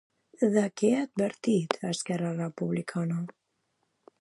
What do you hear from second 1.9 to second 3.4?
Esquerra Republicana?